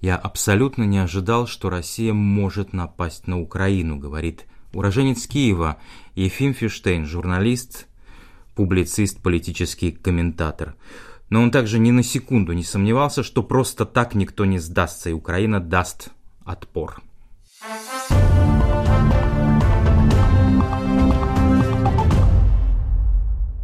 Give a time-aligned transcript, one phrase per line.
[0.00, 5.78] Я абсолютно не ожидал, что Россия может напасть на Украину, говорит уроженец Киева
[6.14, 7.86] Ефим Фиштейн, журналист,
[8.54, 10.76] публицист, политический комментатор.
[11.28, 15.14] Но он также ни на секунду не сомневался, что просто так никто не сдастся, и
[15.14, 16.10] Украина даст
[16.44, 17.02] отпор.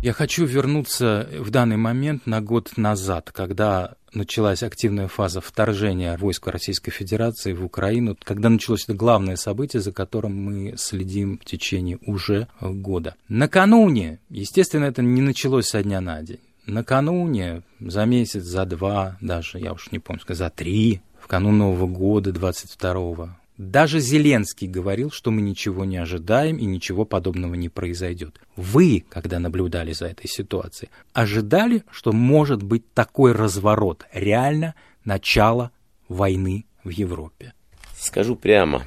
[0.02, 6.48] Я хочу вернуться в данный момент на год назад, когда началась активная фаза вторжения войск
[6.48, 12.00] Российской Федерации в Украину, когда началось это главное событие, за которым мы следим в течение
[12.04, 13.14] уже года.
[13.28, 16.40] Накануне, естественно, это не началось со дня на день.
[16.66, 21.86] Накануне, за месяц, за два, даже, я уж не помню, за три, в канун Нового
[21.86, 28.40] года, 22-го, даже Зеленский говорил, что мы ничего не ожидаем и ничего подобного не произойдет.
[28.56, 35.70] Вы, когда наблюдали за этой ситуацией, ожидали, что может быть такой разворот, реально начало
[36.08, 37.52] войны в Европе?
[37.96, 38.84] Скажу прямо,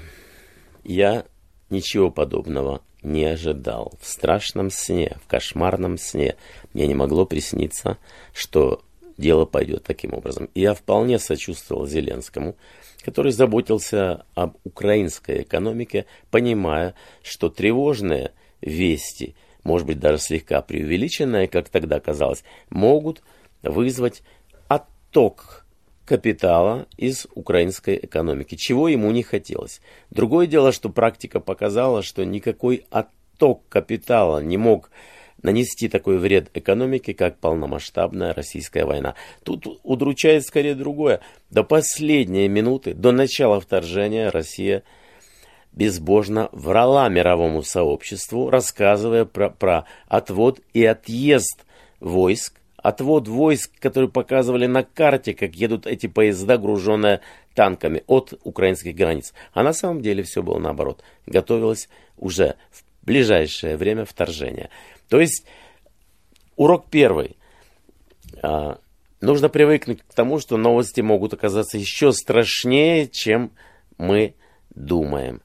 [0.84, 1.26] я
[1.70, 3.94] ничего подобного не ожидал.
[4.02, 6.36] В страшном сне, в кошмарном сне
[6.74, 7.98] мне не могло присниться,
[8.34, 8.84] что
[9.18, 10.50] дело пойдет таким образом.
[10.54, 12.56] И я вполне сочувствовал Зеленскому,
[13.04, 21.70] который заботился об украинской экономике, понимая, что тревожные вести, может быть даже слегка преувеличенные, как
[21.70, 23.22] тогда казалось, могут
[23.62, 24.24] вызвать
[24.68, 25.66] отток
[26.06, 29.82] капитала из украинской экономики, чего ему не хотелось.
[30.12, 34.92] Другое дело, что практика показала, что никакой отток капитала не мог
[35.46, 39.16] нанести такой вред экономике, как полномасштабная российская война.
[39.44, 41.22] Тут удручает скорее другое.
[41.52, 44.84] До последней минуты, до начала вторжения Россия
[45.72, 51.66] безбожно врала мировому сообществу, рассказывая про, про отвод и отъезд
[52.00, 57.22] войск, отвод войск, которые показывали на карте, как едут эти поезда, груженные
[57.54, 59.34] танками от украинских границ.
[59.54, 61.04] А на самом деле все было наоборот.
[61.26, 64.70] Готовилось уже в ближайшее время вторжения.
[65.10, 65.46] То есть
[66.56, 67.38] урок первый.
[68.42, 68.80] А,
[69.22, 73.52] нужно привыкнуть к тому, что новости могут оказаться еще страшнее, чем
[73.98, 74.36] мы
[74.74, 75.42] думаем.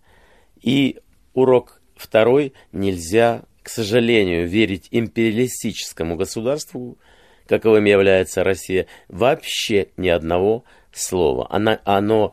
[0.61, 1.01] И
[1.35, 2.55] урок второй.
[2.73, 6.99] Нельзя, к сожалению, верить империалистическому государству,
[7.47, 11.47] каковым является Россия, вообще ни одного слова.
[11.51, 12.33] Оно, оно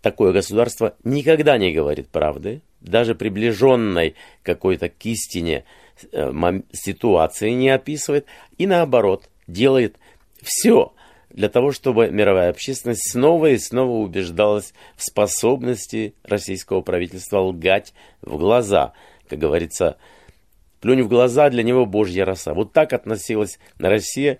[0.00, 5.64] такое государство никогда не говорит правды, даже приближенной какой-то к истине–
[6.72, 8.26] ситуации не описывает
[8.58, 9.96] и наоборот делает
[10.42, 10.92] все
[11.30, 18.38] для того, чтобы мировая общественность снова и снова убеждалась в способности российского правительства лгать в
[18.38, 18.92] глаза.
[19.28, 19.96] Как говорится,
[20.80, 22.54] плюнь в глаза, для него божья роса.
[22.54, 24.38] Вот так относилась Россия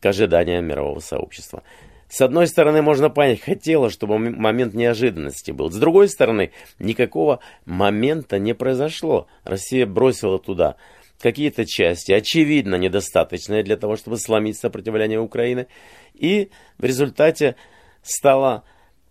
[0.00, 1.62] к ожиданиям мирового сообщества.
[2.08, 5.72] С одной стороны, можно понять, хотела, чтобы момент неожиданности был.
[5.72, 9.26] С другой стороны, никакого момента не произошло.
[9.42, 10.76] Россия бросила туда
[11.20, 15.66] какие-то части, очевидно недостаточные для того, чтобы сломить сопротивление Украины,
[16.14, 17.56] и в результате
[18.02, 18.64] стала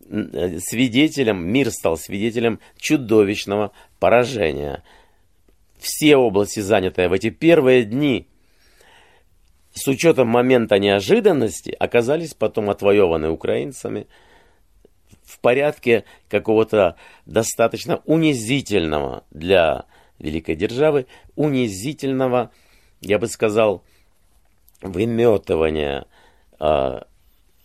[0.07, 4.83] э, свидетелем, мир стал свидетелем чудовищного поражения.
[5.79, 8.27] Все области, занятые в эти первые дни,
[9.73, 14.07] с учетом момента неожиданности, оказались потом отвоеваны украинцами
[15.25, 16.95] в порядке какого-то
[17.25, 19.85] достаточно унизительного для
[20.19, 22.51] великой державы, унизительного,
[23.01, 23.83] я бы сказал,
[24.81, 26.05] выметывания
[26.59, 26.99] э,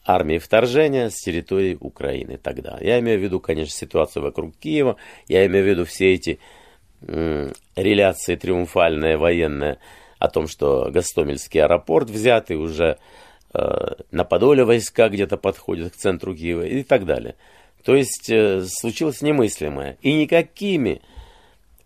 [0.05, 2.79] армии вторжения с территории Украины тогда.
[2.81, 4.97] Я имею в виду, конечно, ситуацию вокруг Киева,
[5.29, 6.39] я имею в виду все эти
[7.03, 9.79] э, реляции триумфальные, военные,
[10.19, 12.99] о том, что Гастомельский аэропорт взятый уже
[13.55, 17.37] э, на Подоле войска где-то подходят к центру Киева и так далее.
[17.85, 19.97] То есть э, случилось немыслимое.
[20.03, 21.01] И никакими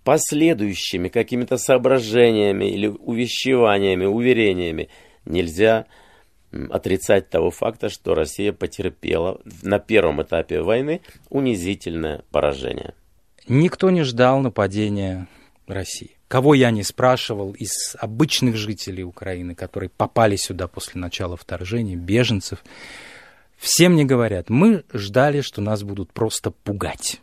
[0.05, 4.89] последующими какими-то соображениями или увещеваниями, уверениями
[5.25, 5.87] нельзя
[6.71, 11.01] отрицать того факта, что Россия потерпела на первом этапе войны
[11.31, 12.95] унизительное поражение.
[13.49, 15.27] Никто не ждал нападения
[15.67, 16.17] России.
[16.29, 22.65] Кого я не спрашивал из обычных жителей Украины, которые попали сюда после начала вторжения, беженцев,
[23.57, 27.21] все мне говорят, мы ждали, что нас будут просто пугать.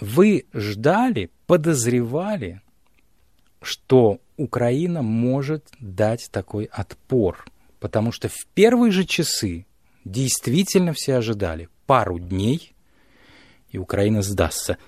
[0.00, 2.60] Вы ждали, подозревали,
[3.62, 7.44] что Украина может дать такой отпор,
[7.80, 9.66] потому что в первые же часы
[10.04, 12.74] действительно все ожидали пару дней,
[13.70, 14.78] и Украина сдастся.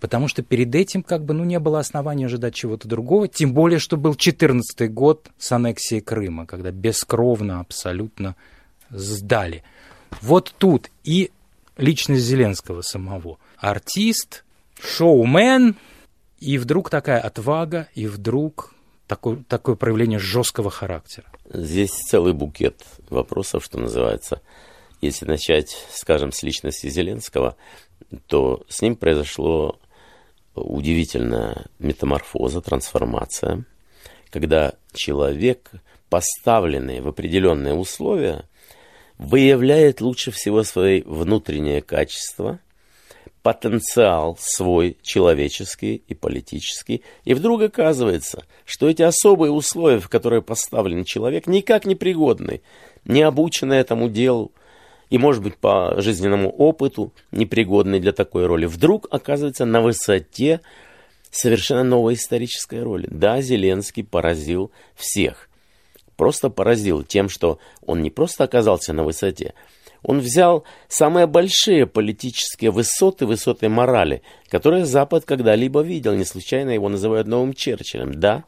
[0.00, 3.78] Потому что перед этим как бы ну, не было основания ожидать чего-то другого, тем более,
[3.78, 8.36] что был 14 год с аннексией Крыма, когда бескровно абсолютно
[8.90, 9.64] сдали.
[10.20, 11.30] Вот тут и
[11.76, 13.38] личность Зеленского самого.
[13.56, 14.44] Артист,
[14.80, 15.76] шоумен,
[16.38, 18.74] и вдруг такая отвага, и вдруг
[19.06, 21.26] такое, такое проявление жесткого характера.
[21.52, 24.42] Здесь целый букет вопросов, что называется.
[25.00, 27.56] Если начать, скажем, с личности Зеленского,
[28.26, 29.78] то с ним произошло
[30.54, 33.64] удивительная метаморфоза, трансформация,
[34.30, 35.70] когда человек,
[36.08, 38.44] поставленный в определенные условия,
[39.18, 42.58] выявляет лучше всего свои внутренние качества,
[43.46, 51.04] потенциал свой человеческий и политический, и вдруг оказывается, что эти особые условия, в которые поставлен
[51.04, 52.60] человек, никак не пригодны,
[53.04, 54.50] не обучены этому делу,
[55.10, 60.60] и, может быть, по жизненному опыту непригодный для такой роли, вдруг оказывается на высоте
[61.30, 63.06] совершенно новой исторической роли.
[63.08, 65.48] Да, Зеленский поразил всех.
[66.16, 69.54] Просто поразил тем, что он не просто оказался на высоте,
[70.06, 76.14] он взял самые большие политические высоты, высоты морали, которые Запад когда-либо видел.
[76.14, 78.14] Не случайно его называют новым Черчиллем.
[78.14, 78.44] Да,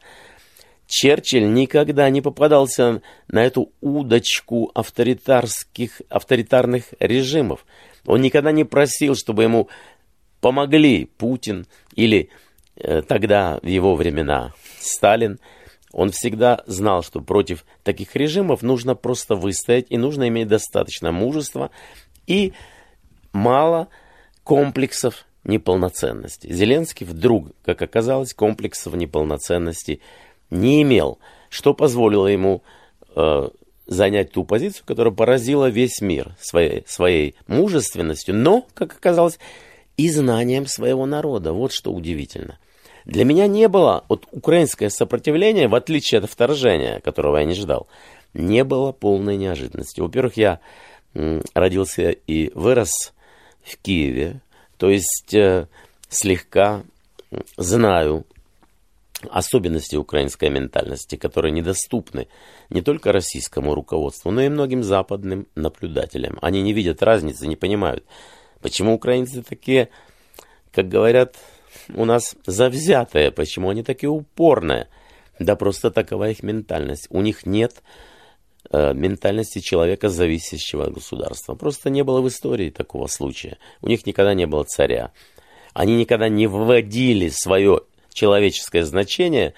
[0.87, 7.65] Черчилль никогда не попадался на эту удочку авторитарских, авторитарных режимов.
[8.05, 9.67] Он никогда не просил, чтобы ему
[10.39, 12.29] помогли Путин или
[12.77, 15.41] э, тогда, в его времена, Сталин.
[15.91, 21.71] Он всегда знал, что против таких режимов нужно просто выстоять, и нужно иметь достаточно мужества
[22.27, 22.53] и
[23.33, 23.87] мало
[24.43, 26.51] комплексов неполноценности.
[26.51, 30.01] Зеленский вдруг, как оказалось, комплексов неполноценности–
[30.49, 31.19] не имел,
[31.49, 32.63] что позволило ему
[33.15, 33.49] э,
[33.87, 39.39] занять ту позицию, которая поразила весь мир своей, своей мужественностью, но, как оказалось,
[39.97, 41.53] и знанием своего народа.
[41.53, 42.57] Вот что удивительно.
[43.09, 47.87] Для меня не было, вот украинское сопротивление, в отличие от вторжения, которого я не ждал,
[48.35, 49.99] не было полной неожиданности.
[49.99, 50.59] Во-первых, я
[51.55, 52.91] родился и вырос
[53.63, 54.41] в Киеве,
[54.77, 55.67] то есть э,
[56.07, 56.83] слегка
[57.57, 58.27] знаю
[59.31, 62.27] особенности украинской ментальности, которые недоступны
[62.69, 66.37] не только российскому руководству, но и многим западным наблюдателям.
[66.43, 68.05] Они не видят разницы, не понимают,
[68.61, 69.89] почему украинцы такие,
[70.71, 71.37] как говорят
[71.95, 74.87] у нас, завзятые, почему они такие упорные.
[75.39, 77.07] Да просто такова их ментальность.
[77.09, 77.81] У них нет
[78.71, 81.55] э, ментальности человека, зависящего от государства.
[81.55, 83.57] Просто не было в истории такого случая.
[83.81, 85.11] У них никогда не было царя.
[85.73, 87.81] Они никогда не вводили свое
[88.13, 89.53] человеческое значение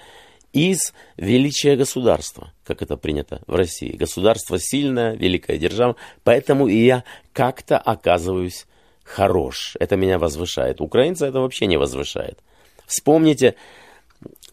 [0.52, 3.96] из величия государства, как это принято в России.
[3.96, 8.66] Государство сильное, великая держава, поэтому и я как-то оказываюсь
[9.04, 9.76] хорош.
[9.80, 10.80] Это меня возвышает.
[10.80, 12.38] Украинца это вообще не возвышает.
[12.86, 13.54] Вспомните,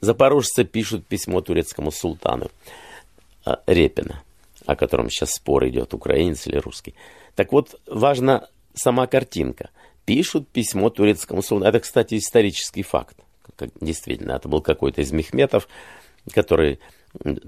[0.01, 2.49] запорожцы пишут письмо турецкому султану
[3.45, 4.23] а, Репина,
[4.65, 6.95] о котором сейчас спор идет, украинец или русский.
[7.35, 9.69] Так вот, важна сама картинка.
[10.05, 11.69] Пишут письмо турецкому султану.
[11.69, 13.17] Это, кстати, исторический факт
[13.81, 15.67] действительно, это был какой-то из Мехметов,
[16.33, 16.79] который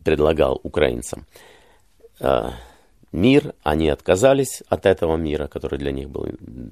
[0.04, 1.26] предлагал украинцам
[2.20, 2.50] э,
[3.12, 6.28] мир, они отказались от этого мира, который для них был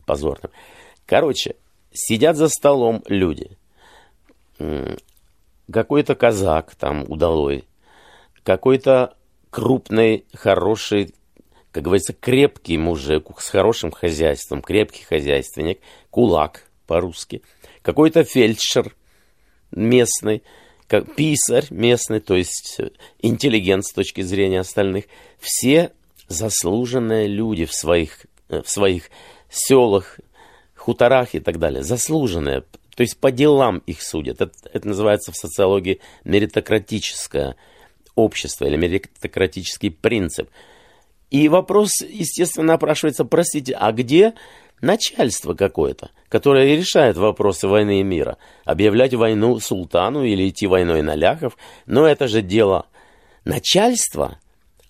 [0.05, 0.51] позорным.
[1.05, 1.55] Короче,
[1.91, 3.57] сидят за столом люди,
[5.71, 7.65] какой-то казак там удалой,
[8.43, 9.15] какой-то
[9.49, 11.13] крупный, хороший,
[11.71, 15.79] как говорится, крепкий мужик с хорошим хозяйством, крепкий хозяйственник,
[16.09, 17.41] кулак по-русски,
[17.81, 18.95] какой-то фельдшер,
[19.71, 20.43] местный,
[20.87, 25.05] как писарь местный, то есть э, интеллигент с точки зрения остальных,
[25.39, 25.91] все
[26.29, 29.09] заслуженные люди в своих, э, в своих
[29.49, 30.19] селах,
[30.75, 32.61] хуторах и так далее, заслуженные,
[32.95, 34.41] то есть по делам их судят.
[34.41, 37.55] Это, это называется в социологии меритократическое
[38.15, 40.49] общество или меритократический принцип.
[41.29, 44.33] И вопрос, естественно, напрашивается, простите, а где
[44.81, 48.37] начальство какое-то, которое решает вопросы войны и мира.
[48.65, 52.87] Объявлять войну султану или идти войной на ляхов, но это же дело
[53.45, 54.39] начальства.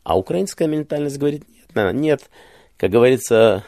[0.04, 1.44] А украинская ментальность говорит,
[1.76, 2.30] нет, нет,
[2.78, 3.64] как говорится,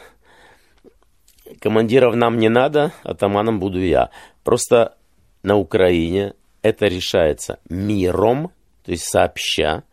[1.59, 4.09] командиров нам не надо, атаманом буду я.
[4.43, 4.95] Просто
[5.43, 8.51] на Украине это решается миром,
[8.83, 9.83] то есть сообща,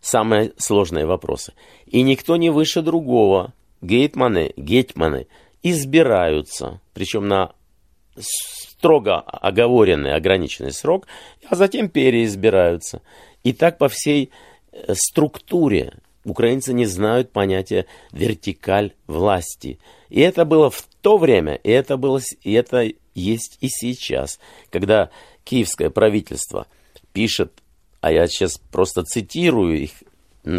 [0.00, 1.52] самые сложные вопросы.
[1.86, 3.52] И никто не выше другого.
[3.80, 5.26] Гейтманы, гетьманы–
[5.70, 7.52] избираются, причем на
[8.16, 11.08] строго оговоренный, ограниченный срок,
[11.48, 13.02] а затем переизбираются.
[13.42, 14.30] И так по всей
[14.86, 15.94] э, структуре.
[16.24, 19.78] Украинцы не знают понятия вертикаль власти.
[20.08, 24.40] И это было в то время, и это, было, и это есть и сейчас,
[24.70, 25.10] когда
[25.44, 26.66] киевское правительство
[27.12, 27.52] пишет,
[28.00, 29.90] а я сейчас просто цитирую их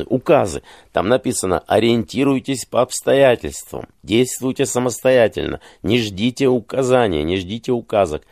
[0.07, 0.63] указы.
[0.91, 8.23] Там написано «ориентируйтесь по обстоятельствам, действуйте самостоятельно, не ждите указания, не ждите указок».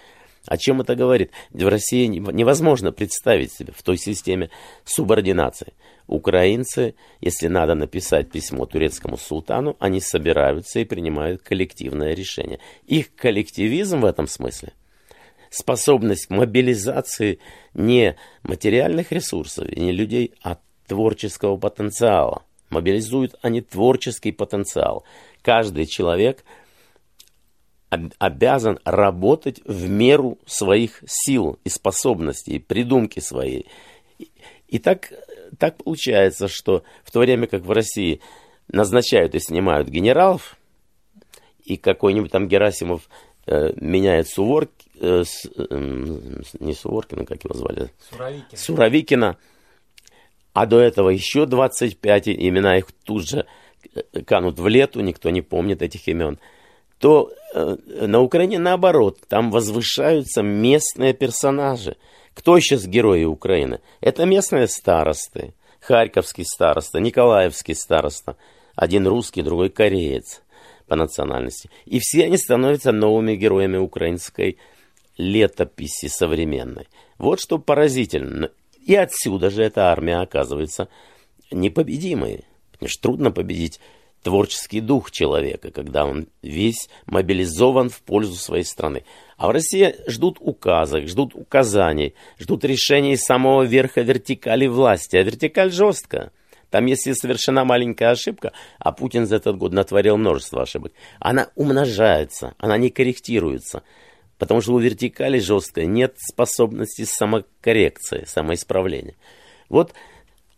[0.48, 1.32] О чем это говорит?
[1.52, 4.50] В России невозможно представить себе в той системе
[4.84, 5.74] субординации.
[6.08, 12.60] Украинцы, если надо написать письмо турецкому султану, они собираются и принимают коллективное решение.
[12.86, 14.74] Их коллективизм в этом смысле–
[15.56, 17.40] способность к мобилизации
[17.74, 22.44] не материальных ресурсов и не людей, а творческого потенциала.
[22.70, 25.06] Мобилизуют они творческий потенциал.
[25.42, 26.44] Каждый человек
[27.90, 33.68] обязан работать в меру своих сил и способностей, придумки своей.
[34.68, 35.12] И так,
[35.60, 38.22] так получается, что в то время как в России
[38.68, 40.58] назначают и снимают генералов,
[41.64, 43.10] и какой-нибудь там Герасимов
[43.48, 47.92] э, меняет Суворк, э, с, э, не Суворкина, как его звали?
[48.10, 48.58] Суровикина.
[48.58, 49.38] Суровикина
[50.56, 53.46] а до этого еще 25, имена их тут же
[53.94, 56.40] э, канут в лету, никто не помнит этих имен,
[57.00, 61.98] то э, на Украине наоборот, там возвышаются местные персонажи.
[62.34, 63.80] Кто сейчас герои Украины?
[64.02, 65.54] Это местные старосты.
[65.80, 68.38] Харьковский староста, Николаевский староста.
[68.76, 70.42] Один русский, другой кореец
[70.88, 71.70] по национальности.
[71.86, 74.58] И все они становятся новыми героями украинской
[75.18, 76.88] летописи современной.
[77.18, 78.52] Вот что поразительно.
[78.86, 80.90] И отсюда же эта армия оказывается
[81.52, 82.46] непобедимой.
[82.72, 83.80] Потому что трудно победить
[84.26, 89.06] творческий дух человека, когда он весь мобилизован в пользу своей страны.
[89.38, 95.16] А в России ждут указок, ждут указаний, ждут решений самого верха вертикали власти.
[95.16, 96.32] А вертикаль жесткая.
[96.72, 102.56] Там, если совершена маленькая ошибка, а Путин за этот год натворил множество ошибок, она умножается,
[102.58, 103.84] она не корректируется.
[104.40, 109.14] Потому что у вертикали жесткой нет способности самокоррекции, самоисправления.
[109.70, 109.94] Вот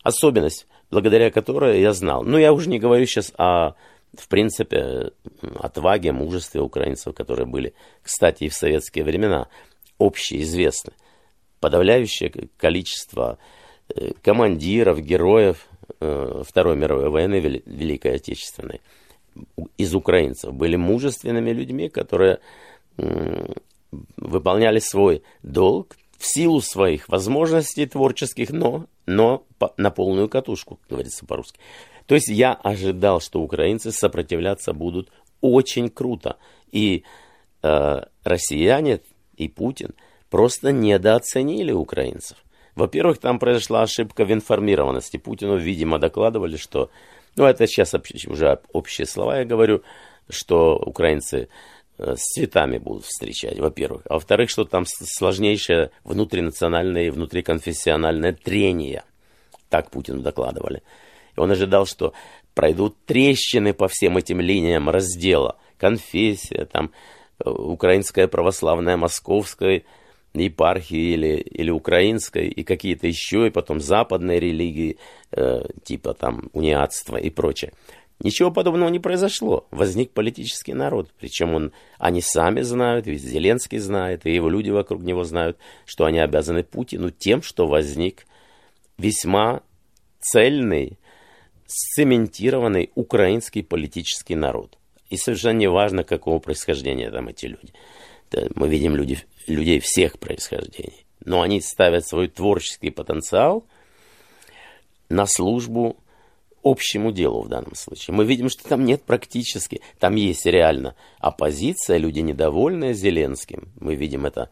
[0.03, 2.24] особенность, благодаря которой я знал.
[2.24, 3.74] Ну, я уже не говорю сейчас о,
[4.13, 5.12] в принципе,
[5.60, 9.48] отваге, мужестве украинцев, которые были, кстати, и в советские времена
[10.00, 10.94] общеизвестны.
[11.60, 13.38] Подавляющее количество
[13.89, 15.67] э, командиров, героев
[16.00, 18.82] э, Второй мировой войны, Великой Отечественной,
[19.77, 22.39] из украинцев были мужественными людьми, которые
[24.17, 29.44] выполняли свой долг в силу своих возможностей творческих, но, но
[29.78, 31.60] на полную катушку, говорится по-русски.
[32.06, 35.12] То есть я ожидал, что украинцы сопротивляться будут
[35.42, 36.38] очень круто.
[36.72, 37.04] И
[37.64, 39.02] э, россияне
[39.36, 39.94] и Путин
[40.30, 42.38] просто недооценили украинцев.
[42.76, 45.18] Во-первых, там произошла ошибка в информированности.
[45.18, 46.90] Путину, видимо, докладывали, что...
[47.36, 47.94] Ну, это сейчас
[48.28, 49.84] уже общие слова я говорю,
[50.30, 51.50] что украинцы
[51.98, 54.04] Э, с цветами будут встречать, во-первых.
[54.08, 59.04] А во-вторых, что там сложнейшее внутринациональное и внутриконфессиональное трение.
[59.69, 60.83] Так Путину докладывали.
[61.36, 62.13] И он ожидал, что
[62.53, 65.57] пройдут трещины по всем этим линиям раздела.
[65.77, 66.91] Конфессия, там,
[67.43, 69.83] э, украинская православная московская
[70.33, 74.97] епархии или, или украинской, и какие-то еще, и потом западные религии,
[75.31, 77.74] э, типа там униатства и прочее.
[78.19, 79.67] Ничего подобного не произошло.
[79.69, 81.12] Возник политический народ.
[81.19, 86.05] Причем он, они сами знают, ведь Зеленский знает, и его люди вокруг него знают, что
[86.05, 88.25] они обязаны Путину тем, что возник
[88.98, 89.62] весьма
[90.20, 90.98] цельный,
[91.66, 94.77] сцементированный украинский политический народ.
[95.10, 97.74] И совершенно не важно, какого происхождения там эти люди.
[98.56, 101.06] Мы видим люди, людей всех происхождений.
[101.24, 103.66] Но они ставят свой творческий потенциал
[105.10, 105.98] на службу
[106.63, 108.16] общему делу в данном случае.
[108.16, 113.70] Мы видим, что там нет практически, там есть реально оппозиция, люди недовольные Зеленским.
[113.80, 114.50] Мы видим это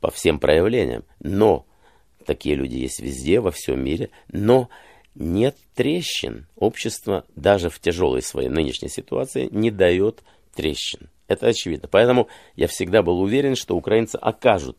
[0.00, 1.04] по всем проявлениям.
[1.20, 1.64] Но
[2.24, 4.10] такие люди есть везде, во всем мире.
[4.32, 4.68] Но
[5.14, 6.46] нет трещин.
[6.56, 10.22] Общество даже в тяжелой своей нынешней ситуации не дает
[10.54, 11.08] трещин.
[11.28, 11.88] Это очевидно.
[11.90, 14.78] Поэтому я всегда был уверен, что украинцы окажут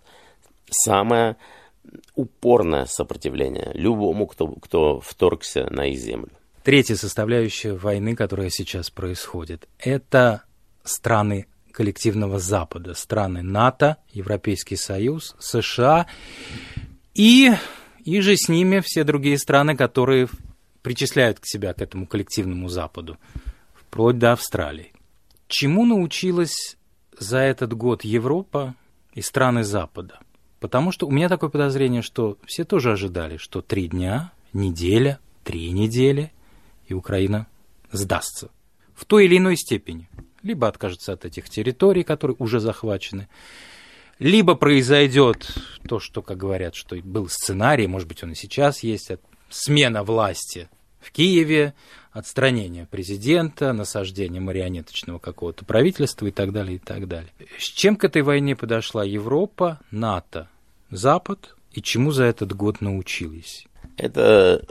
[0.69, 1.37] самое
[2.15, 6.31] упорное сопротивление любому, кто, кто вторгся на их землю.
[6.63, 10.43] Третья составляющая войны, которая сейчас происходит, это
[10.83, 16.07] страны коллективного Запада, страны НАТО, Европейский Союз, США
[17.15, 17.53] и,
[18.03, 20.27] и же с ними все другие страны, которые
[20.81, 23.17] причисляют к себя к этому коллективному Западу,
[23.73, 24.93] вплоть до Австралии.
[25.47, 26.77] Чему научилась
[27.17, 28.75] за этот год Европа
[29.13, 30.19] и страны Запада?
[30.59, 35.71] Потому что у меня такое подозрение, что все тоже ожидали, что три дня, неделя, три
[35.71, 36.31] недели,
[36.87, 37.47] и Украина
[37.91, 38.49] сдастся
[38.93, 40.09] в той или иной степени.
[40.43, 43.27] Либо откажется от этих территорий, которые уже захвачены,
[44.19, 45.47] либо произойдет
[45.87, 49.11] то, что, как говорят, что был сценарий, может быть, он и сейчас есть,
[49.49, 50.69] смена власти
[50.99, 51.73] в Киеве,
[52.11, 57.31] отстранение президента, насаждение марионеточного какого-то правительства и так далее, и так далее.
[57.59, 60.49] С чем к этой войне подошла Европа, НАТО,
[60.89, 63.67] Запад и чему за этот год научились?
[63.97, 64.65] Это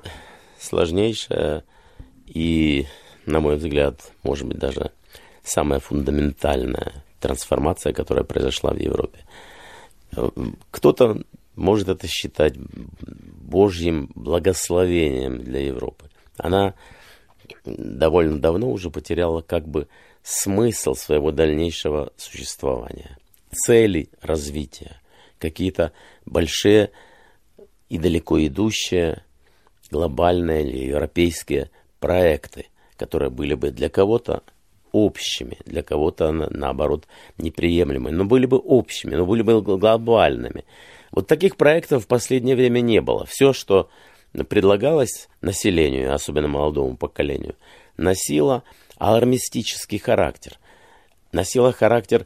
[0.58, 1.64] сложнейшая
[2.26, 2.86] и,
[3.26, 4.90] на мой взгляд, может быть, даже
[5.42, 9.24] самая фундаментальная трансформация, которая произошла в Европе.
[10.70, 11.22] Кто-то
[11.56, 16.10] может это считать Божьим благословением для Европы.
[16.36, 16.74] Она
[17.64, 19.88] довольно давно уже потеряла как бы
[20.22, 23.16] смысл своего дальнейшего существования,
[23.50, 25.00] цели развития,
[25.38, 25.92] какие-то
[26.26, 26.90] большие
[27.88, 29.24] и далеко идущие
[29.90, 32.66] глобальные или европейские проекты,
[32.98, 34.42] которые были бы для кого-то
[34.94, 40.64] общими, для кого-то, наоборот, неприемлемыми, но были бы общими, но были бы глобальными.
[41.10, 43.26] Вот таких проектов в последнее время не было.
[43.26, 43.90] Все, что
[44.48, 47.56] предлагалось населению, особенно молодому поколению,
[47.96, 48.62] носило
[48.96, 50.60] алармистический характер,
[51.32, 52.24] носило характер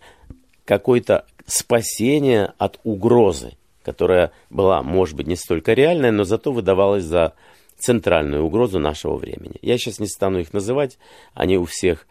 [0.66, 7.32] какой-то спасения от угрозы, которая была, может быть, не столько реальная, но зато выдавалась за
[7.78, 9.54] центральную угрозу нашего времени.
[9.62, 10.98] Я сейчас не стану их называть,
[11.32, 12.06] они у всех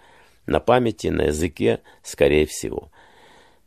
[0.48, 2.90] на памяти, на языке, скорее всего.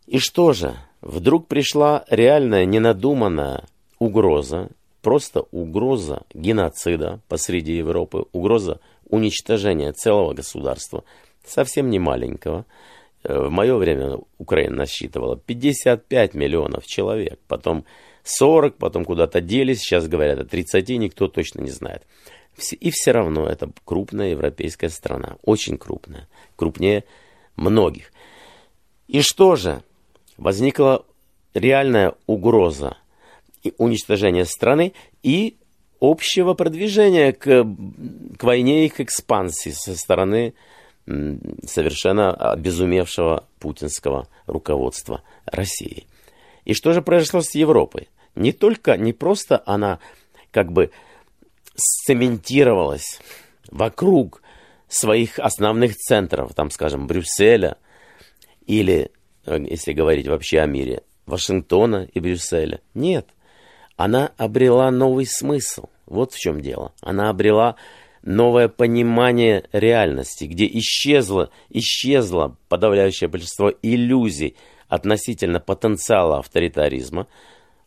[0.07, 3.65] И что же, вдруг пришла реальная, ненадуманная
[3.99, 4.71] угроза,
[5.03, 11.05] просто угроза геноцида посреди Европы, угроза уничтожения целого государства,
[11.45, 12.65] совсем не маленького.
[13.23, 17.85] Э, в мое время Украина насчитывала 55 миллионов человек, потом
[18.25, 22.03] 40, потом куда-то делись, сейчас говорят о 30, никто точно не знает.
[22.75, 27.05] И все равно это крупная европейская страна, очень крупная, крупнее
[27.57, 28.13] многих.
[29.09, 29.83] И что же?
[30.37, 31.05] Возникла
[31.55, 32.97] реальная угроза
[33.77, 35.57] уничтожения страны и
[36.01, 37.67] общего продвижения к,
[38.39, 40.55] к войне и к экспансии со стороны
[41.67, 46.07] совершенно обезумевшего путинского руководства России.
[46.65, 48.09] И что же произошло с Европой?
[48.35, 49.99] Не только, не просто она
[50.53, 50.91] как бы
[51.75, 53.21] сцементировалась
[53.71, 54.43] вокруг
[54.89, 57.77] своих основных центров, там, скажем, Брюсселя,
[58.67, 59.11] или,
[59.47, 62.81] э, если говорить вообще о мире, Вашингтона и Брюсселя.
[62.95, 63.27] Нет,
[63.97, 65.87] она обрела новый смысл.
[66.07, 66.93] Вот в чем дело.
[67.01, 67.77] Она обрела
[68.23, 74.57] новое понимание реальности, где исчезло, исчезло подавляющее большинство иллюзий
[74.89, 77.29] относительно потенциала авторитаризма,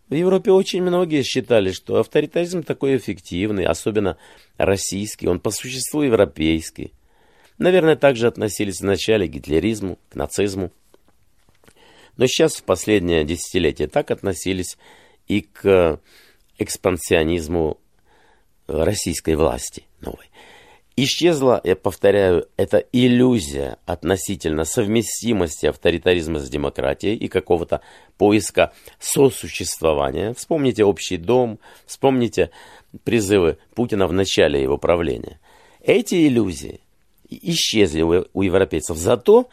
[0.10, 4.18] в Европе очень многие считали, что авторитаризм такой эффективный, особенно
[4.58, 6.94] российский, он по существу европейский.
[7.58, 10.72] Наверное, также относились вначале к гитлеризму, к нацизму.
[12.18, 14.78] Но сейчас, в последнее десятилетие, так относились
[15.28, 16.00] и к
[16.58, 17.80] экспансионизму
[18.68, 20.30] российской власти новой.
[20.96, 27.82] Исчезла, я повторяю, эта иллюзия относительно совместимости авторитаризма с демократией и какого-то
[28.18, 30.36] поиска сосуществования.
[30.36, 32.52] Вспомните общий дом, вспомните
[33.04, 35.40] призывы Путина в начале его правления.
[35.82, 36.80] Эти иллюзии
[37.28, 38.96] исчезли у европейцев.
[38.96, 39.50] Зато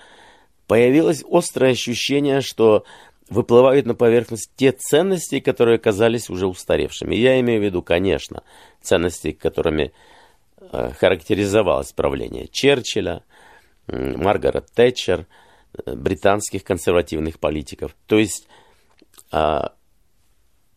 [0.66, 2.84] появилось острое ощущение, что
[3.30, 7.14] выплывают на поверхность те ценности, которые оказались уже устаревшими.
[7.14, 8.42] Я имею в виду, конечно,
[8.82, 9.92] ценности, которыми
[10.70, 13.22] характеризовалось правление Черчилля,
[13.86, 15.26] Маргарет Тэтчер,
[15.84, 17.96] э, британских консервативных политиков.
[18.06, 18.46] То есть
[19.32, 19.72] а,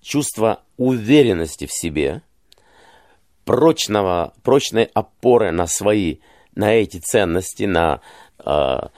[0.01, 2.21] чувство уверенности в себе,
[3.45, 6.17] прочного, прочной опоры на свои,
[6.55, 8.01] на эти ценности, на,
[8.39, 8.91] а,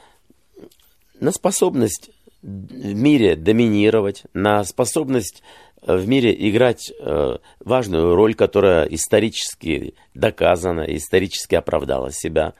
[1.19, 5.41] на способность в мире доминировать, на способность
[5.85, 12.53] в мире играть э, важную роль, которая исторически доказана, исторически оправдала себя,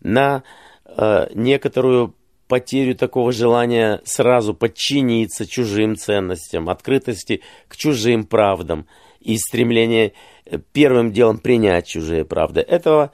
[0.00, 0.42] на
[0.84, 2.14] э, некоторую
[2.48, 8.86] потерю такого желания сразу подчиниться чужим ценностям, открытости к чужим правдам
[9.20, 10.14] и стремление
[10.46, 12.60] э, первым делом принять чужие правды.
[12.60, 13.12] Этого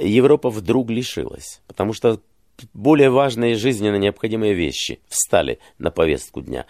[0.00, 2.20] Европа вдруг лишилась, потому что
[2.72, 6.66] более важные жизненно необходимые вещи встали на повестку дня.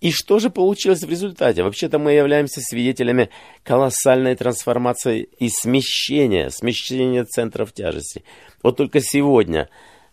[0.00, 1.62] И что же получилось в результате?
[1.62, 3.30] Вообще-то мы являемся свидетелями
[3.62, 8.22] колоссальной трансформации и смещения, смещения центров тяжести.
[8.62, 9.70] Вот только сегодня,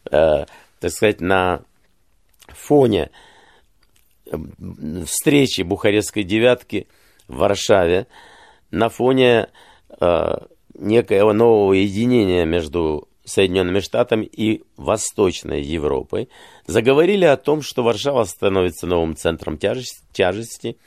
[0.09, 0.45] э,
[0.79, 1.63] так сказать, на
[2.47, 3.11] фоне
[4.25, 4.37] э,
[5.05, 6.87] встречи Бухарестской девятки
[7.27, 8.07] в Варшаве,
[8.71, 9.49] на фоне
[9.99, 10.37] э,
[10.75, 16.29] некоего нового единения между Соединенными Штатами и Восточной Европой,
[16.67, 20.77] заговорили о том, что Варшава становится новым центром тяжести, тяжести,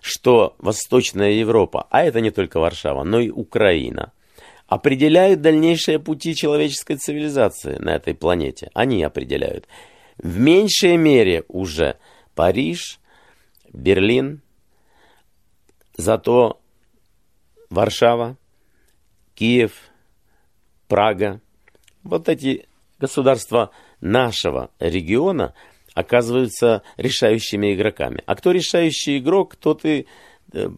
[0.00, 4.12] что Восточная Европа, а это не только Варшава, но и Украина,
[4.66, 8.70] определяют дальнейшие пути человеческой цивилизации на этой планете.
[8.74, 9.66] Они определяют.
[10.18, 11.98] В меньшей мере уже
[12.34, 12.98] Париж,
[13.72, 14.40] Берлин,
[15.96, 16.60] зато
[17.70, 18.36] Варшава,
[19.34, 19.72] Киев,
[20.88, 21.40] Прага.
[22.06, 22.66] Вот эти
[22.98, 25.54] государства нашего региона
[25.94, 28.22] оказываются решающими игроками.
[28.26, 30.06] А кто решающий игрок, тот и
[30.52, 30.70] э,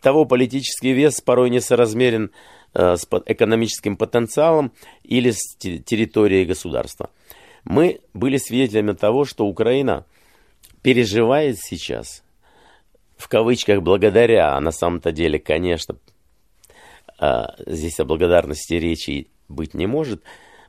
[0.00, 2.30] того политический вес порой несоразмерен
[2.74, 7.10] э, с экономическим потенциалом или с территорией государства.
[7.64, 10.06] Мы были свидетелями того, что Украина
[10.82, 12.22] переживает сейчас,
[13.16, 15.96] в кавычках, благодаря, а на самом-то деле, конечно,
[17.18, 20.22] э, здесь о благодарности речи быть не может,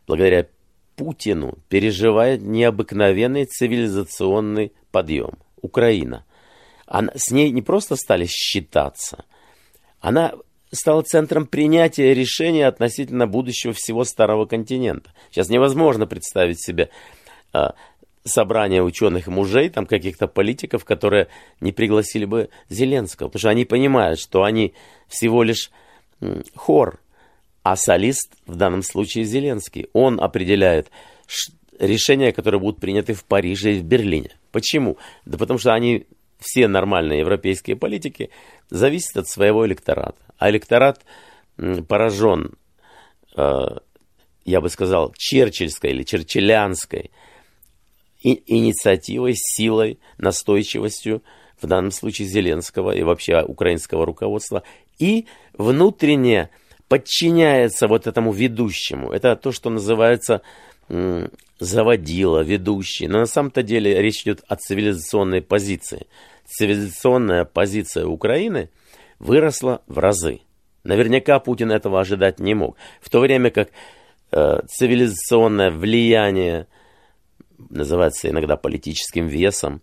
[0.08, 0.48] благодаря
[0.96, 5.38] Путину переживает необыкновенный цивилизационный подъем.
[5.62, 6.26] Украина.
[6.86, 9.26] Она, с ней не просто стали считаться,
[10.00, 10.34] она
[10.72, 15.14] стала центром принятия решений относительно будущего всего старого континента.
[15.30, 16.90] Сейчас невозможно представить себе
[17.54, 17.70] э,
[18.24, 21.28] собрание ученых мужей, там каких-то политиков, которые
[21.60, 24.74] не пригласили бы Зеленского, потому что они понимают, что они
[25.08, 25.72] всего лишь
[26.56, 27.01] хор,
[27.64, 29.88] а солист в данном случае Зеленский.
[29.94, 30.90] Он определяет
[31.80, 34.32] решения, которые будут приняты в Париже и в Берлине.
[34.52, 34.98] Почему?
[35.26, 36.06] Да потому что они,
[36.40, 38.30] все нормальные европейские политики,
[38.70, 40.18] зависят от своего электората.
[40.38, 41.04] А электорат
[41.88, 42.54] поражен,
[43.36, 43.66] э,
[44.46, 47.12] я бы сказал, черчилльской или черчиллианской
[48.24, 51.24] инициативой, силой, настойчивостью,
[51.60, 54.64] в данном случае Зеленского и вообще украинского руководства,
[54.98, 56.50] и внутренне
[56.92, 59.14] подчиняется вот этому ведущему.
[59.14, 60.42] Это то, что называется
[61.58, 63.08] заводила, ведущий.
[63.08, 66.08] Но на самом-то деле речь идет о цивилизационной позиции.
[66.48, 68.70] Цивилизационная позиция Украины
[69.20, 70.42] выросла в разы.
[70.84, 72.76] Наверняка Путин этого ожидать не мог.
[73.00, 73.70] В то время как
[74.34, 76.68] э, цивилизационное влияние,
[77.70, 79.82] называется иногда политическим весом,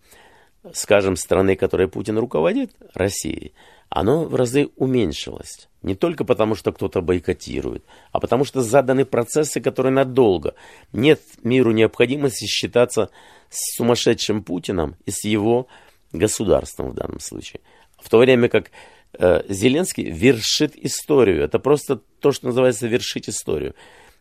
[0.73, 3.53] скажем, страны, которой Путин руководит, России,
[3.89, 5.67] оно в разы уменьшилось.
[5.81, 10.55] Не только потому, что кто-то бойкотирует, а потому что заданы процессы, которые надолго.
[10.93, 13.09] Нет миру необходимости считаться
[13.49, 15.67] с сумасшедшим Путиным и с его
[16.11, 17.61] государством в данном случае.
[17.97, 18.71] В то время как
[19.17, 21.43] э, Зеленский вершит историю.
[21.43, 23.73] Это просто то, что называется вершить историю.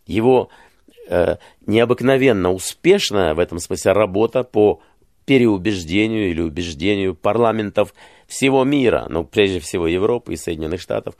[0.06, 0.48] Его
[1.08, 4.80] э, необыкновенно успешная в этом смысле работа по
[5.28, 7.92] переубеждению или убеждению парламентов
[8.26, 11.16] всего мира, но прежде всего Европы и Соединенных Штатов,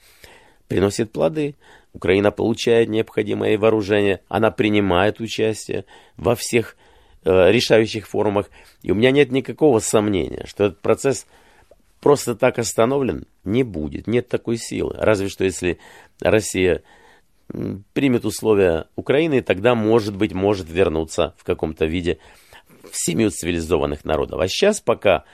[0.67, 1.57] приносит плоды.
[1.93, 5.85] Украина получает необходимое вооружение, она принимает участие
[6.17, 6.77] во всех
[7.25, 8.49] э, решающих форумах.
[8.83, 11.27] И у меня нет никакого сомнения, что этот процесс
[12.01, 14.07] просто так остановлен не будет.
[14.07, 14.97] Нет такой силы.
[14.99, 15.79] Разве что если
[16.21, 16.83] Россия
[17.93, 22.19] примет условия Украины, тогда, может быть, может вернуться в каком-то виде
[22.91, 24.41] в семью цивилизованных народов.
[24.41, 25.25] А сейчас пока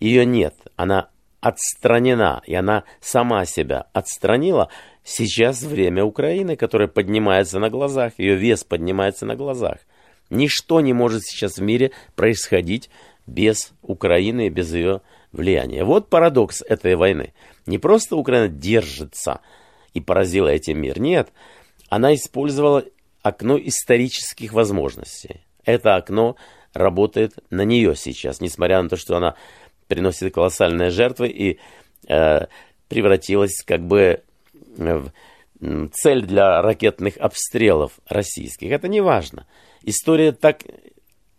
[0.00, 1.08] ее нет, она
[1.40, 4.68] отстранена, и она сама себя отстранила,
[5.02, 9.78] сейчас время Украины, которая поднимается на глазах, ее вес поднимается на глазах.
[10.30, 12.90] Ничто не может сейчас в мире происходить
[13.26, 15.84] без Украины и без ее влияния.
[15.84, 17.32] Вот парадокс этой войны.
[17.66, 19.40] Не просто Украина держится
[19.94, 21.28] и поразила этим мир, нет,
[21.88, 22.84] она использовала
[23.22, 25.44] окно исторических возможностей.
[25.64, 26.36] Это окно
[26.74, 29.34] работает на нее сейчас, несмотря на то, что она
[29.88, 31.58] приносит колоссальные жертвы и
[32.08, 32.46] э,
[32.88, 34.22] превратилась как бы
[34.76, 35.10] в
[35.92, 38.70] цель для ракетных обстрелов российских.
[38.70, 39.46] Это не важно.
[39.82, 40.62] История так,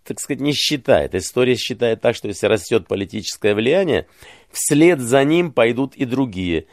[0.03, 1.15] так сказать, не считает.
[1.15, 4.07] История считает так, что если растет политическое влияние,
[4.51, 6.67] вслед за ним пойдут и другие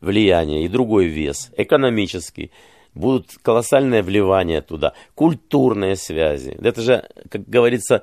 [0.00, 2.50] влияния, и другой вес, экономический.
[2.96, 6.58] Будут колоссальное вливание туда, культурные связи.
[6.60, 8.02] Это же, как говорится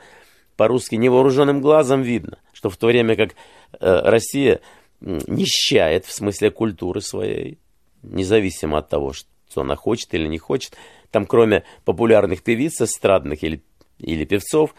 [0.55, 4.61] по-русски, невооруженным глазом видно что в то время как э, Россия
[5.01, 7.57] нищает в смысле культуры своей,
[8.03, 10.77] независимо от того, что она хочет или не хочет,
[11.11, 13.61] там кроме популярных певиц эстрадных или,
[13.97, 14.73] или певцов,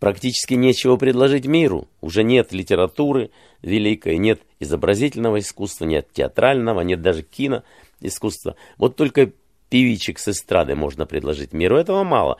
[0.00, 1.88] практически нечего предложить миру.
[2.02, 3.30] Уже нет литературы
[3.62, 7.62] великой, нет изобразительного искусства, нет театрального, нет даже кино
[8.02, 8.54] искусства.
[8.76, 9.32] Вот только
[9.70, 11.78] певичек с эстрады можно предложить миру.
[11.78, 12.36] Этого мало.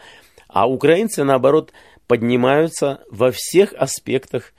[0.49, 1.73] А украинцы, наоборот,
[2.07, 4.53] поднимаются во всех аспектах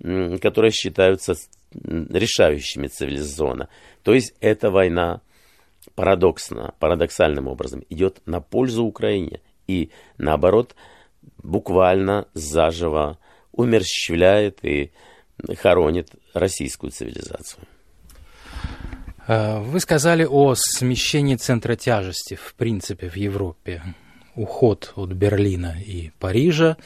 [0.00, 1.34] которые считаются
[1.72, 3.68] решающими цивилизационно.
[4.02, 5.20] То есть эта война
[5.94, 10.74] парадоксно, парадоксальным образом идет на пользу Украине и наоборот
[11.38, 13.18] буквально заживо
[13.52, 14.92] умерщвляет и
[15.56, 17.64] хоронит российскую цивилизацию.
[19.28, 23.82] Э, вы сказали о смещении центра тяжести, в принципе, в Европе.
[24.34, 26.76] Уход от Берлина и Парижа,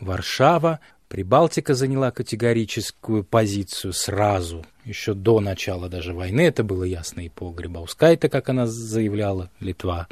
[0.00, 0.80] Варшава.
[1.08, 7.50] Прибалтика заняла категорическую позицию сразу, еще до начала даже войны, это было ясно и по
[7.50, 10.08] Грибаускайте, как она заявляла, Литва,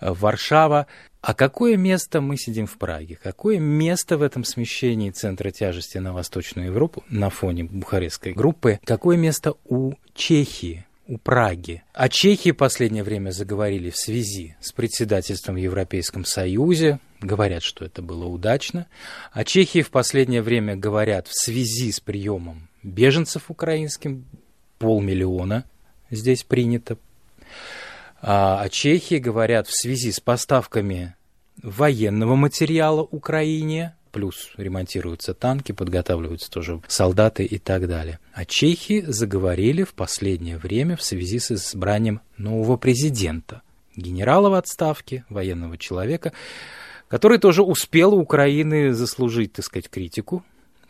[0.00, 0.86] э, Варшава.
[1.22, 3.16] А какое место мы сидим в Праге?
[3.22, 8.80] Какое место в этом смещении центра тяжести на Восточную Европу на фоне бухарестской группы?
[8.84, 10.84] Какое место у Чехии?
[11.08, 11.82] у Праги.
[11.92, 17.00] О Чехии в последнее время заговорили в связи с председательством в Европейском Союзе.
[17.20, 18.86] Говорят, что это было удачно.
[19.32, 24.24] О Чехии в последнее время говорят в связи с приемом беженцев украинским.
[24.78, 25.64] Полмиллиона
[26.10, 26.96] здесь принято.
[28.22, 31.16] А о Чехии говорят в связи с поставками
[31.60, 38.20] военного материала Украине плюс ремонтируются танки, подготавливаются тоже солдаты и так далее.
[38.34, 43.62] А чехи заговорили в последнее время в связи с избранием нового президента,
[43.96, 46.32] генерала в отставке, военного человека,
[47.08, 50.44] который тоже успел у Украины заслужить, так сказать, критику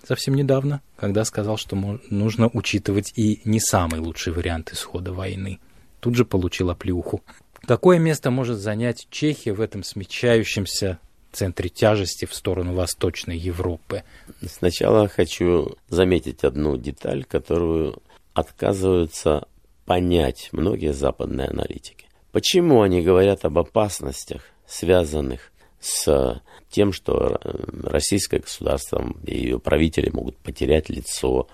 [0.06, 1.76] совсем недавно, когда сказал, что
[2.10, 5.60] нужно учитывать и не самый лучший вариант исхода войны.
[6.02, 7.22] Тут же получил оплеуху.
[7.60, 10.98] Какое место может занять Чехия в этом смягчающемся
[11.30, 14.02] центре тяжести в сторону Восточной Европы.
[14.44, 18.02] Сначала хочу заметить одну деталь, которую
[18.34, 19.46] отказываются
[19.86, 22.06] понять многие западные аналитики.
[22.32, 27.40] Почему они говорят об опасностях, связанных с тем, что
[27.84, 31.46] российское государство и ее правители могут потерять лицо?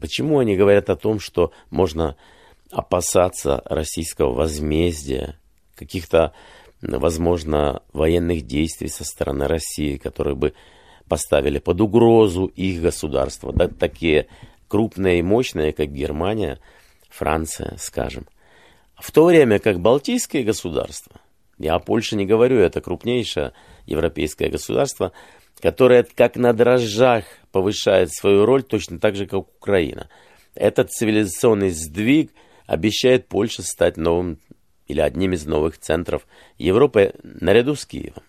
[0.00, 2.16] Почему они говорят о том, что можно
[2.70, 5.38] опасаться российского возмездия,
[5.74, 6.32] каких-то
[6.82, 10.54] возможно, военных действий со стороны России, которые бы
[11.08, 14.26] поставили под угрозу их государство, да, такие
[14.68, 16.58] крупные и мощные, как Германия,
[17.08, 18.26] Франция, скажем.
[18.96, 21.20] В то время как Балтийские государства,
[21.58, 23.52] я о Польше не говорю, это крупнейшее
[23.86, 25.12] европейское государство,
[25.60, 30.08] которое как на дрожжах повышает свою роль точно так же, как Украина.
[30.54, 32.30] Этот цивилизационный сдвиг
[32.66, 34.38] обещает Польше стать новым
[34.86, 36.26] или одним из новых центров
[36.58, 38.22] Европы наряду с Киевом.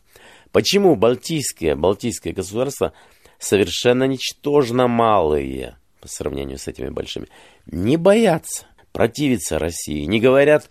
[0.52, 2.94] Почему балтийские, балтийские государства
[3.40, 7.28] совершенно ничтожно малые по сравнению с этими большими,
[7.66, 10.70] не боятся противиться России, не говорят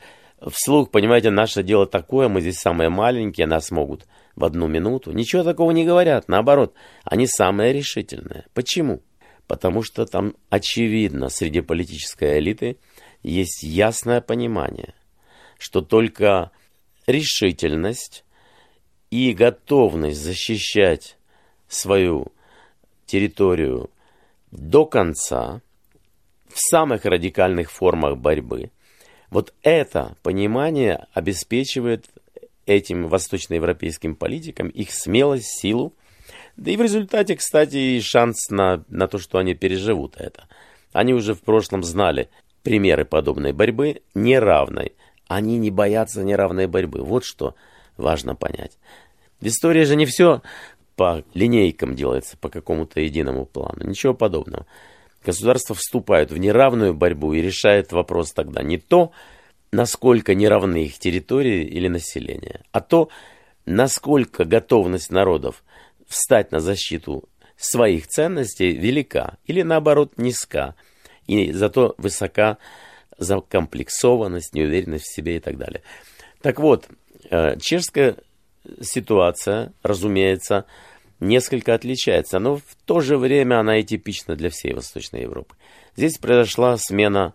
[0.51, 5.13] вслух, понимаете, наше дело такое, мы здесь самые маленькие, нас могут в одну минуту.
[5.13, 6.75] Ничего такого не говорят, наоборот,
[7.05, 8.47] они самые решительные.
[8.55, 9.03] Почему?
[9.47, 12.79] Потому что там очевидно среди политической элиты
[13.25, 14.95] есть ясное понимание–
[15.65, 16.51] что только
[17.07, 18.25] решительность
[19.11, 21.17] и готовность защищать
[21.69, 22.33] свою
[23.07, 23.91] территорию
[24.51, 25.63] до конца
[26.49, 28.71] в самых радикальных формах борьбы,
[29.31, 32.11] вот это понимание обеспечивает
[32.67, 35.95] этим восточноевропейским политикам их смелость, силу,
[36.57, 40.47] да и в результате, кстати, и шанс на, на то, что они переживут это.
[40.93, 42.29] Они уже в прошлом знали
[42.65, 44.95] примеры подобной борьбы, неравной,
[45.29, 47.05] они не боятся неравной борьбы.
[47.05, 47.55] Вот что
[47.97, 48.79] важно понять.
[49.41, 50.43] В истории же не все
[50.97, 53.87] по линейкам делается, по какому-то единому плану.
[53.87, 54.67] Ничего подобного.
[55.25, 59.13] Государство вступает в неравную борьбу и решает вопрос тогда не то,
[59.73, 63.09] насколько неравны их территории или население, а то,
[63.67, 65.65] насколько готовность народов
[66.07, 70.75] встать на защиту своих ценностей велика или наоборот низка,
[71.27, 72.59] и зато высока
[73.19, 75.83] закомплексованность, неуверенность в себе и так далее.
[76.43, 76.89] Так вот,
[77.31, 78.17] э, чешская
[78.81, 80.67] ситуация, разумеется,
[81.21, 85.55] несколько отличается, но в то же время она и типична для всей Восточной Европы.
[85.97, 87.35] Здесь произошла смена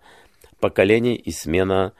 [0.60, 1.93] поколений и смена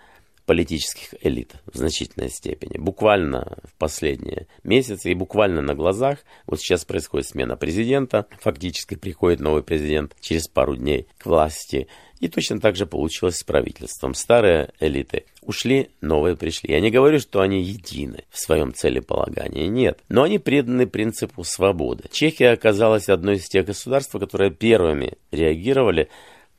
[0.50, 2.80] политических элит в значительной степени.
[2.80, 9.42] Буквально в последние месяцы и буквально на глазах, вот сейчас происходит смена президента, фактически приходит
[9.42, 11.88] новый президент через пару дней к власти–
[12.20, 14.14] и точно так же получилось с правительством.
[14.14, 16.74] Старые элиты ушли, новые пришли.
[16.74, 20.00] Я не говорю, что они едины в своем целеполагании, нет.
[20.10, 22.10] Но они преданы принципу свободы.
[22.12, 26.10] Чехия оказалась одной из тех государств, которые первыми реагировали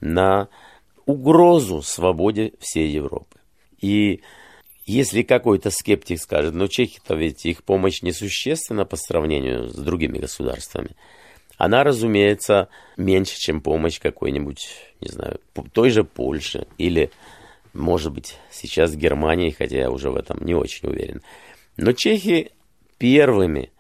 [0.01, 0.49] на
[1.05, 3.40] угрозу свободе всей Европы.
[3.81, 4.23] И
[4.87, 10.91] если какой-то скептик скажет, ну чехи-то ведь их помощь несущественна по сравнению с другими государствами,
[11.57, 14.67] она, разумеется, меньше, чем помощь какой-нибудь,
[15.01, 15.41] не знаю,
[15.73, 17.11] той же Польши или,
[17.75, 21.21] может быть, сейчас Германии, хотя я уже в этом не очень уверен.
[21.77, 22.53] Но чехи
[22.97, 23.71] первыми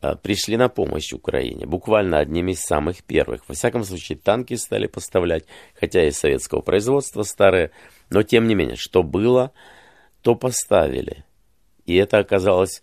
[0.00, 3.48] а, пришли на помощь Украине, буквально одними из самых первых.
[3.48, 7.70] Во всяком случае, танки стали поставлять, хотя и советского производства старые,
[8.10, 9.52] Но тем не менее, что было,
[10.22, 11.24] то поставили.
[11.84, 12.82] И это оказалось,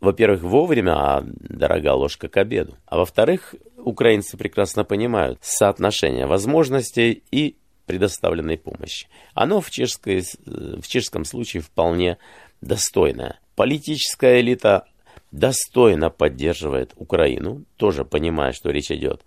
[0.00, 2.76] во-первых, вовремя, а дорога ложка к обеду.
[2.86, 9.08] А во-вторых, украинцы прекрасно понимают соотношение возможностей и предоставленной помощи.
[9.34, 12.18] Оно в, чешской, в чешском случае вполне
[12.60, 13.40] достойное.
[13.54, 14.86] Политическая элита
[15.30, 19.24] достойно поддерживает Украину, тоже понимая, что речь идет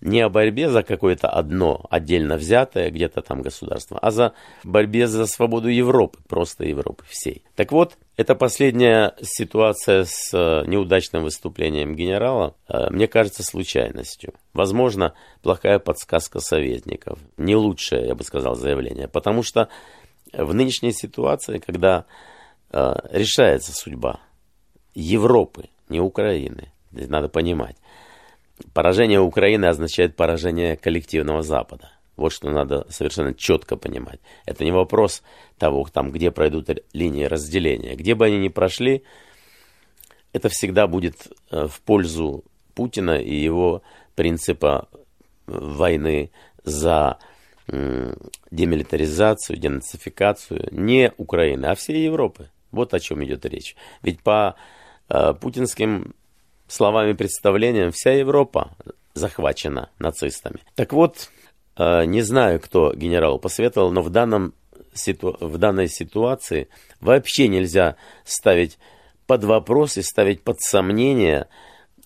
[0.00, 5.26] не о борьбе за какое-то одно отдельно взятое где-то там государство, а за борьбе за
[5.26, 7.42] свободу Европы, просто Европы всей.
[7.54, 14.34] Так вот, эта последняя ситуация с э, неудачным выступлением генерала, э, мне кажется, случайностью.
[14.52, 17.18] Возможно, плохая подсказка советников.
[17.36, 19.08] Не лучшее, я бы сказал, заявление.
[19.08, 19.68] Потому что
[20.32, 22.04] в нынешней ситуации, когда
[22.70, 24.20] э, решается судьба
[24.94, 27.76] Европы, не Украины, надо понимать,
[28.72, 31.90] Поражение Украины означает поражение коллективного Запада.
[32.16, 34.20] Вот что надо совершенно четко понимать.
[34.46, 35.22] Это не вопрос
[35.58, 37.94] того, там, где пройдут линии разделения.
[37.94, 39.02] Где бы они ни прошли,
[40.32, 43.82] это всегда будет э, в пользу Путина и его
[44.14, 44.98] принципа э,
[45.46, 46.30] войны
[46.64, 47.18] за
[47.68, 52.48] демилитаризацию, денацификацию не Украины, а всей Европы.
[52.70, 53.74] Вот о чем идет речь.
[54.02, 54.54] Ведь по
[55.08, 56.14] э, путинским
[56.68, 58.76] словами представлением, вся Европа
[59.14, 60.60] захвачена нацистами.
[60.74, 61.30] Так вот,
[61.76, 64.54] э, не знаю, кто генералу посоветовал, но в, данном,
[64.94, 66.68] в данной ситуации
[67.00, 68.78] вообще нельзя ставить
[69.26, 71.48] под вопрос и ставить под сомнение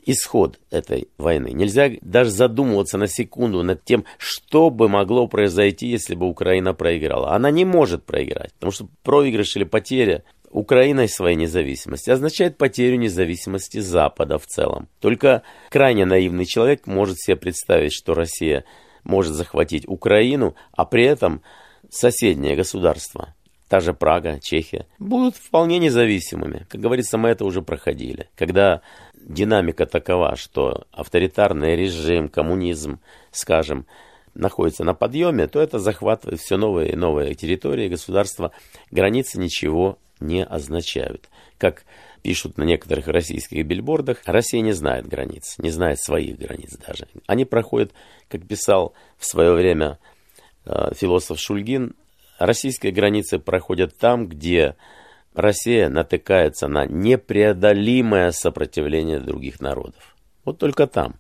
[0.07, 1.51] исход этой войны.
[1.53, 7.33] Нельзя даже задумываться на секунду над тем, что бы могло произойти, если бы Украина проиграла.
[7.33, 13.79] Она не может проиграть, потому что проигрыш или потеря Украиной своей независимости означает потерю независимости
[13.79, 14.89] Запада в целом.
[14.99, 18.65] Только крайне наивный человек может себе представить, что Россия
[19.05, 21.43] может захватить Украину, а при этом
[21.89, 23.35] соседнее государство,
[23.69, 26.67] та же Прага, Чехия, будут вполне независимыми.
[26.69, 28.29] Как говорится, мы это уже проходили.
[28.35, 28.83] Когда
[29.15, 32.99] динамика такова, что авторитарный режим, коммунизм,
[33.31, 33.87] скажем,
[34.35, 38.51] находится на подъеме, то это захватывает все новые и новые территории, государства,
[38.91, 41.29] границы ничего не означают.
[41.59, 41.85] Как
[42.23, 47.09] пишут на некоторых российских билбордах, Россия не знает границ, не знает своих границ даже.
[47.27, 47.93] Они проходят,
[48.29, 49.99] как писал в свое время
[50.65, 51.95] э, философ Шульгин,
[52.39, 54.77] российские границы проходят там, где
[55.35, 60.17] Россия натыкается на непреодолимое сопротивление других народов.
[60.45, 61.17] Вот только там.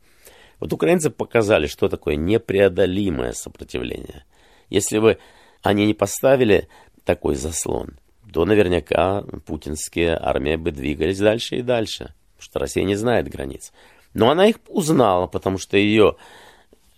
[0.58, 4.24] Вот украинцы показали, что такое непреодолимое сопротивление.
[4.68, 5.18] Если бы
[5.62, 6.68] они не поставили
[7.04, 7.98] такой заслон,
[8.32, 13.72] то наверняка путинские армии бы двигались дальше и дальше, потому что Россия не знает границ.
[14.14, 16.16] Но она их узнала, потому что ее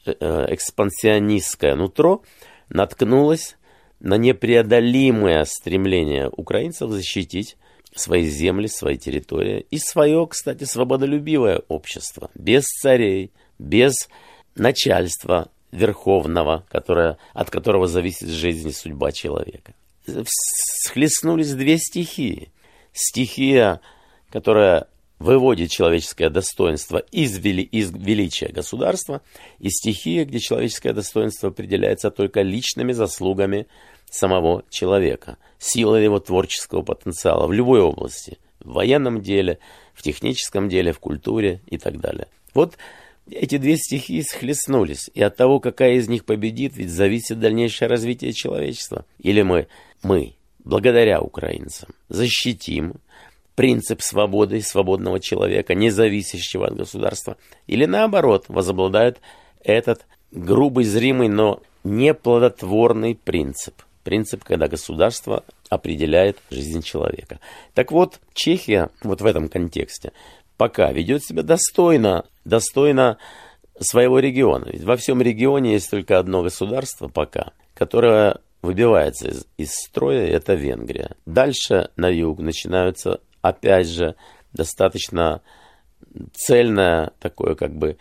[0.04, 2.22] э, экспансионистское нутро
[2.68, 3.56] наткнулось
[4.00, 7.56] на непреодолимое стремление украинцев защитить
[7.94, 14.08] свои земли, свои территории и свое, кстати, свободолюбивое общество, без царей, без
[14.54, 19.74] начальства верховного, которое, от которого зависит жизнь и судьба человека
[20.06, 22.50] схлестнулись две стихии.
[22.92, 23.80] Стихия,
[24.30, 24.88] которая
[25.18, 29.22] выводит человеческое достоинство из, вели, из величия государства,
[29.58, 33.66] и стихия, где человеческое достоинство определяется только личными заслугами
[34.10, 39.58] самого человека, силой его творческого потенциала в любой области, в военном деле,
[39.94, 42.26] в техническом деле, в культуре и так далее.
[42.52, 42.76] Вот
[43.30, 48.32] эти две стихии схлестнулись, и от того, какая из них победит, ведь зависит дальнейшее развитие
[48.32, 49.04] человечества.
[49.18, 49.68] Или мы
[50.02, 52.94] мы, благодаря украинцам, защитим
[53.54, 59.20] принцип свободы свободного человека, не зависящего от государства, или наоборот, возобладает
[59.62, 63.74] этот грубый, зримый, но неплодотворный принцип.
[64.02, 67.38] Принцип, когда государство определяет жизнь человека.
[67.74, 70.12] Так вот, Чехия вот в этом контексте
[70.56, 73.18] пока ведет себя достойно, достойно
[73.80, 74.66] своего региона.
[74.70, 80.54] Ведь во всем регионе есть только одно государство пока, которое выбивается из, из строя, это
[80.54, 81.16] Венгрия.
[81.26, 84.14] Дальше на юг начинаются, опять же,
[84.52, 85.42] достаточно
[86.34, 87.96] цельная, такое как бы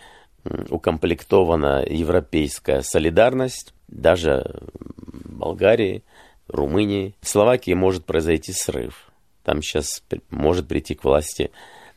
[0.70, 4.62] укомплектованная европейская солидарность, даже
[4.98, 6.04] Болгарии,
[6.48, 7.16] Румынии.
[7.22, 9.12] В Словакии может произойти срыв.
[9.44, 11.52] Там сейчас может прийти к власти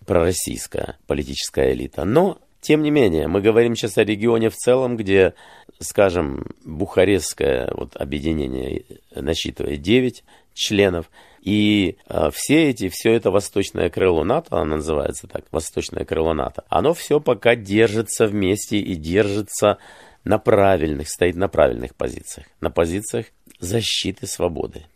[0.07, 2.05] пророссийская политическая элита.
[2.05, 5.35] Но, тем не менее, мы говорим сейчас о регионе в целом, где
[5.81, 8.85] скажем, Бухарестское вот, объединение
[9.15, 10.25] насчитывает 9
[10.55, 16.33] членов, и э, все эти, все это восточное крыло НАТО, оно называется так, восточное крыло
[16.33, 19.79] НАТО, оно все пока держится вместе и держится
[20.23, 23.27] на правильных, стоит на правильных позициях, на позициях
[23.59, 24.87] защиты свободы.